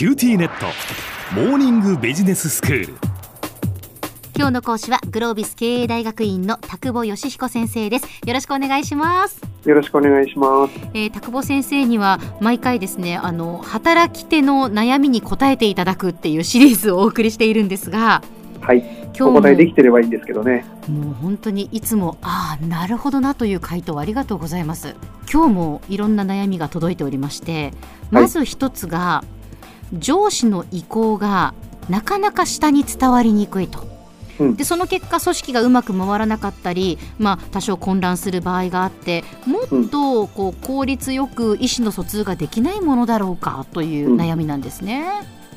[0.00, 0.64] QTnet
[1.34, 2.94] モーニングビジネススクール
[4.34, 10.72] 今日の講師はグロービス経営大学院の田久保義彦先生ですよろしくお願いしますよろしくお願いします。
[10.94, 18.22] えー、田久保先生には毎回ですねあの働き手の悩みに答えていただくっていうシリーズをお送りしているんですが
[18.62, 18.78] はい。
[18.78, 20.64] 今日もお答えできてればいいんですけどね。
[20.88, 24.96] もう本当にいつもああなるほどなという回答ありがとうございます
[25.30, 27.74] 今日もいろんな悩みが届いておりまして
[28.10, 29.24] まず一つが、
[29.92, 31.54] 上司の意向が
[31.88, 33.80] なかなか下に伝わりにくいと。
[33.80, 33.90] うん
[34.56, 45.04] でその結果組織がうまく回らなかったり、まあ、多少混乱する場合があってもっとこう効率よく意思の疎通ができないものだろうかという悩みなんですね。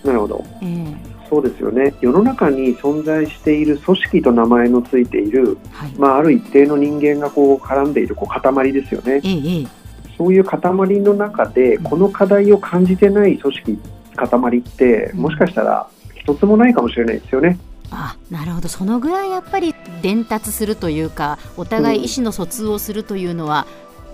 [0.03, 0.44] なるほど。
[0.61, 1.95] ええそうですよね。
[2.02, 9.22] 世の中に存在している組織と名前のついている、はいまあ、ある一定の人間がこう絡んでいるこう塊ですよね。
[9.23, 9.84] ええええ
[10.17, 10.59] そういう塊
[11.00, 13.80] の中で、この課題を感じてない組織、
[14.16, 17.59] 塊って、もしかしたら一つもないかもしれないですよね。
[17.91, 18.69] あなるほど。
[18.69, 23.67] そのぐらいやっぱり伝達するというかお互い意思の疎通をするというのは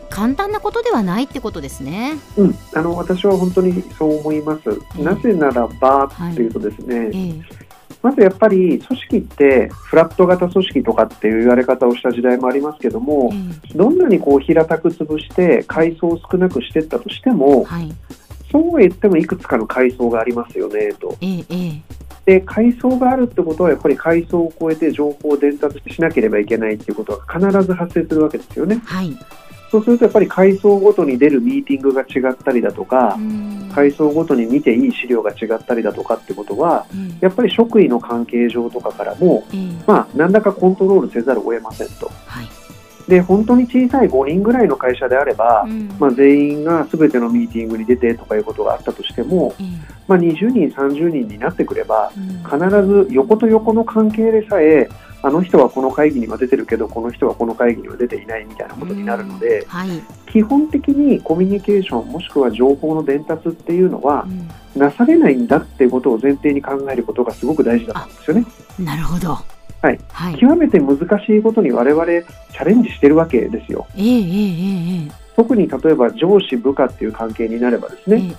[0.09, 2.17] 簡単なことではないってことですね。
[2.35, 4.69] うん、あの私は本当にそう思います。
[4.69, 7.69] うんなぜならばというとですね、ええ。
[8.01, 13.31] まずやっぱり組織ってフラット型組織とかっていう言われ方をした時代もありますけども、
[13.71, 17.93] えどんなにこう平たく潰して階層を少なくしていったとしてえも、はい
[18.51, 21.15] そうは言ってもいくつかの階層がありますよねと。
[21.21, 21.81] ええええ
[22.25, 28.81] で階層があるってことはやっぱり階層を超えて情報を伝達しなければいけないっていうことは必ず発生するわけですよね。
[28.85, 29.17] はい
[29.71, 42.11] そうするとやっぱり階層ごとに出るミーティングが違ったりだとか、うん階層ごとに見ていい資料が違ったりだとかってことは、ええやっぱり職位の関係上とかからも、ええまあ、何らかコントロールせざるを得ませんと。
[42.25, 42.58] はい
[43.09, 45.89] で、本当に小さい5人ぐらいの会社であれば、うん。
[45.99, 49.65] まあ、全員が全てのミーティングに出てとかいうことがあったとしても、ええ
[50.07, 52.43] まあ、20人、30人になってくれば、うん。
[52.43, 54.87] 必ず横と横の関係でさえ、
[55.21, 59.89] あの人はこの会議には出てるけど、この人はこの会議には出ていないみたいなことになるので、はい。
[60.31, 64.27] 基本的にコミュニケーション、もしくは情報の伝達っていうのは
[64.75, 64.79] う、ん。
[64.79, 68.45] なされないんだっていうことを前提に考えることがすごく大事だと思うんですよね。
[68.85, 69.99] なるほどはい。
[70.11, 70.37] はい。
[70.37, 73.87] 極めて難しいことに我々チャレンジしてるわけですよ。
[75.35, 78.35] 特に例えば上司部下っていう関係になればですえね、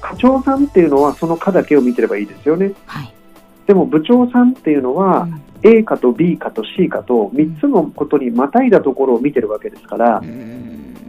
[0.00, 2.72] 課長さんっていうのはその課だけを見てればいいですよね。
[2.86, 3.12] はい。
[3.66, 5.42] でも部長さんっていうのは、うん。
[5.62, 10.22] A 課と B 課と C 課と3つのことにまたいだところを見てるわけですから、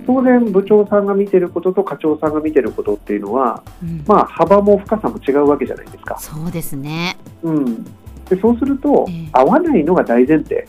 [0.08, 4.04] 当然部長さんが見てることと課長さんが見てることっていうのは、うん。
[4.08, 6.18] まあ幅も深さも違うわけじゃないですか。
[6.20, 7.18] そうですね。
[7.44, 7.86] うん。
[8.30, 10.68] でそうするとええ、合わないのが大前提。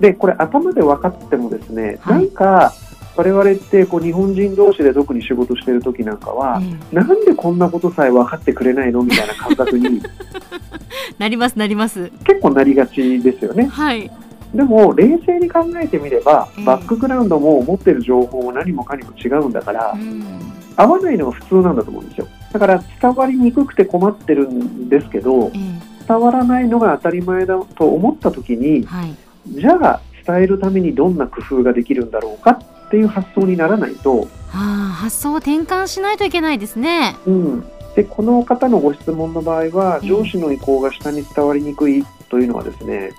[0.00, 2.20] で、これ頭で分かってもですね、はい。
[2.20, 2.72] なんか
[3.16, 6.94] 我々ってこう日本人同士で特に仕事してる時なんかは、ええ。
[6.96, 10.02] なんでこんなことさえ分かってくれないのみたいな感覚に
[11.18, 12.10] なりますなります。
[12.24, 13.66] 結構なりがちですよね。
[13.66, 14.10] はい。
[14.54, 20.22] でも冷静に考えてみればええ、バックグラウンドも持ってる情報も何もかにも違うんだからう、ん。
[20.76, 22.26] 合わないのが普通なんだと思うんですよ。
[22.52, 29.14] だから伝わりにくくて困ってるんですけど、え伝わらないのが当たり前だと思った時えに、はい。
[29.48, 32.52] じゃあ伝えるためにどんな工夫ができるんだろうか
[32.86, 37.16] っていう発想にならないと、ああ発想を転換しないといけないですね。
[37.26, 37.64] うん、
[37.96, 43.12] でこの方のご質問の場合はええ上司の意向が下に伝わりにくいというのはですね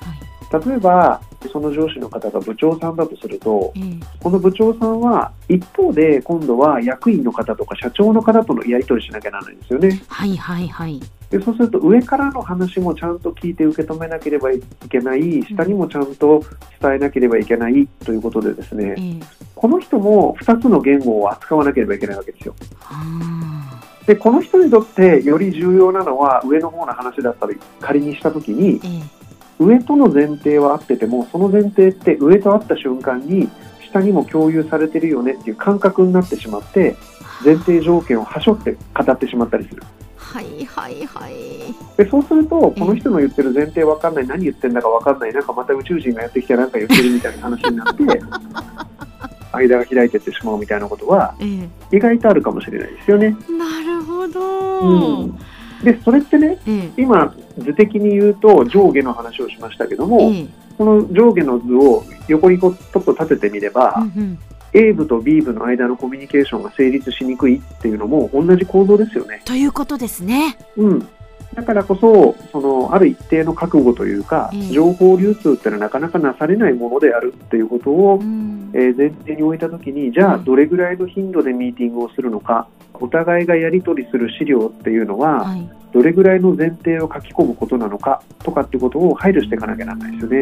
[0.54, 1.20] 例えば
[1.52, 3.84] その上司の方が部長さんだとするとええ。
[4.22, 10.02] この部長さんは一方で今度は役員の方とか社長の方とのやり取りしなきゃならないんですよね。
[10.08, 11.02] はいはいはい。
[11.32, 16.44] でそうすると上からの話もちゃんと聞いて受け止めなければいけない下にもちゃんと
[16.80, 19.20] 伝えなければいけないということでですねええ。
[19.56, 22.54] この人も2つの言語を扱わなければいけないわけですよ。
[22.80, 29.23] はでこの人にとってより重要なのは上の方の話だったり仮にした時にあえ
[29.60, 33.50] 上との前提は合っててもその前提って上と会った瞬間に
[33.82, 36.96] 下にも共有されてるよねっていう感覚になってしまって
[37.44, 39.84] 前提条件をはしょって語ってしまったりする
[40.18, 41.34] はいはいはい。
[41.96, 48.04] でそうするとこの人の言ってる前提わかんない何言ってんだかわかんないなんかまた宇宙人がやってきてなんか言ってるみたいな話になって
[49.54, 53.36] 間が開いてってしまうみたいなことはえ意外とあるかもしれないですよね。
[53.48, 54.80] えなるほど。
[54.80, 55.40] うん
[55.84, 60.48] でそれってねええ今図的に言うと上下の話をしましたけども、ええ
[60.78, 64.40] この上下の図を横にこうちょっと立ててみれば、うんうん
[64.76, 69.42] A 部と B 部の間のコミュニケーションが成立しにくいっていうのも同じ構造ですよね。
[69.46, 70.58] ということですね。
[70.76, 71.08] うん。
[71.56, 78.72] だからこそ、そのある一定の覚悟というか、ええ情報流通っていうのはなかなかなされないものであるっていうことを、うん。
[78.74, 85.70] えー前提に置いたときに、じゃあ、どれぐらいの頻度でミーティングをするのか、お互いがやり取りする資料っていうのは、はい。
[85.94, 90.38] どれぐらいの前提を書き込むことなのかとかっていうことを配慮していかなきゃならないですよね。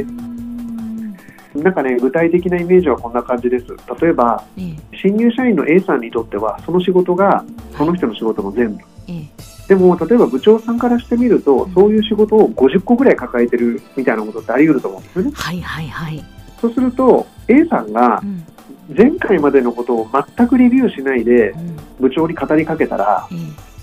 [1.56, 1.64] うん。
[1.64, 3.66] なんかね、具体的なイメージはこんな感じです。
[4.02, 4.98] 例えば、ええ。
[4.98, 7.44] 新入社員の A さんにとっては、その仕事が
[7.78, 8.82] その人の仕事の全部。
[9.08, 15.32] ええでも、例えば部長さんからしてみると、そういう仕事を50個ぐらい抱えてるみたいなことってあり得ると思うんですよね。
[15.34, 16.26] はいはいはい、
[16.60, 18.46] そうすると、A さんがうん。
[18.94, 21.78] 前回までのことを全くレビューしないでうん。
[22.02, 23.36] 部長に語りかけたら、え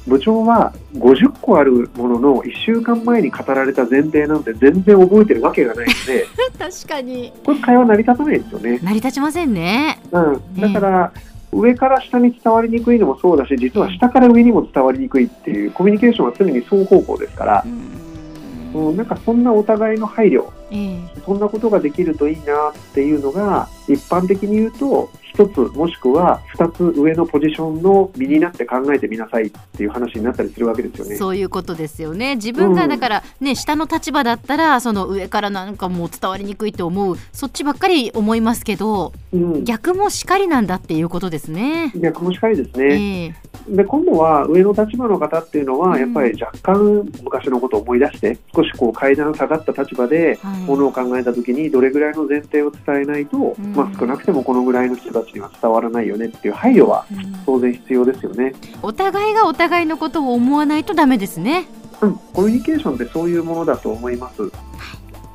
[0.06, 6.26] 部長は50個あるものの1週間前に語られた前提なんて全然覚えてるわけがないので、え
[6.58, 7.32] 確かに。
[7.46, 8.78] これ会話成り立たないですよね。
[8.82, 9.98] 成り立ちませんね。
[10.12, 11.12] うん、だから、
[11.52, 17.64] 上から下に伝わりにくいのもそうだし、実は下から上にも伝わりにくいっていう、コミュニケーションは常に双方向ですから。
[17.64, 18.88] う、ん。
[18.90, 21.20] うん、なんかそんなお互いの配慮、ええ。
[21.24, 31.14] そんなことができるといいなっていうのが、一般的に言うと、一つもしくは二つ上のポジションの身になって考えてみなさいっていう話になったりするわけですよね。
[31.14, 32.34] そういうことですよね。
[32.34, 37.16] 自分がだからね、下の立場だったらその上からなんかもう伝わりにくいと思う。
[37.32, 41.92] そっちばっかり思いますけどうん、逆もしかりなんだっていうことですね。
[41.94, 43.34] 逆もしかりですえね。
[43.68, 46.00] えで今度は上の立場の方っていうのは、うん。
[46.00, 50.60] やっぱり若干昔のことを思い出して、少しこう階段下がった立場で、はい。
[50.62, 53.74] ものを考えたときにどれぐらいの前提を伝えないと、うん。
[53.74, 58.52] まあ、少なくてもこのぐらいの人たちには伝わらないよねっていう配慮はうん当然必要ですよね。
[58.82, 61.66] お互いがお互いのことを思わないとダメですね。
[62.00, 64.42] うん、コミュニケーションってそういうものだと思います。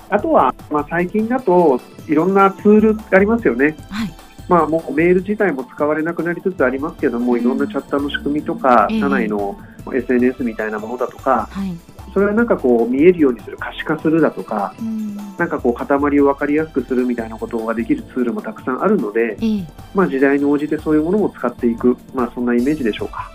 [0.09, 3.75] あとは、まあ、最近だといろんなツールありますよね。
[3.89, 4.13] はい
[4.49, 9.57] まあ、もうメール自体も使われなくなりつつありますけども、いろんなチャットの仕組みとか、ええ社内の
[9.91, 23.31] SNS みたいなものだとか、はいそれはなんかこう見えるようにする、可視化するだとか、うんなんかこう塊を分かりやすくするみたいなことができるツールもたくさんあるので、ええまあ、時代に応じてそういうものも使っていく、まあ、そんなイメージでしょうか。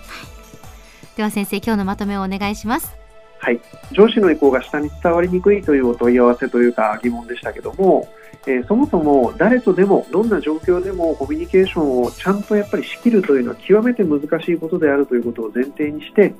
[1.16, 2.96] では先生今日のまとめをお願いします。
[3.40, 3.60] はい、
[3.92, 8.08] 上司の意向が下に伝わりにくいというお問い合わせというか疑問でしたけども、
[8.46, 16.34] えーそもそも誰とでもどんな状況でもコミュニケーションをちゃんとやっぱり仕切るというのは極めて難しいことであるということを前提にして、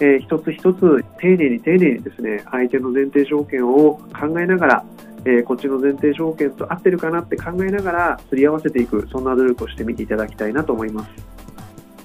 [0.00, 4.84] えー一つ一つ丁寧に丁寧にですね相手の前提条件を考えながら、
[5.24, 11.10] えーこっちの前提条件と合ってるかなって考えながらすり合わせていくそんな努力をしてみていただきたいなと思います。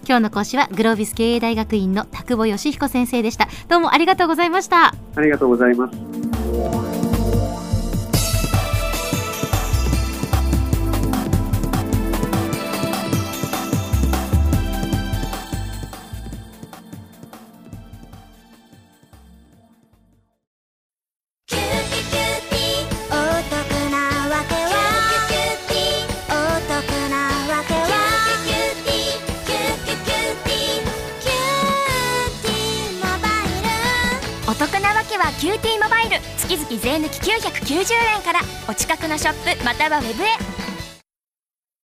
[0.07, 3.47] 今日の講師はグロービス経営大学院の田久保義彦先生でした。
[3.67, 4.95] どうもありがとうございました。
[5.15, 6.88] ありがとうございます。
[36.49, 40.58] 月々税抜き990円からお近くのショップまたはウェブへ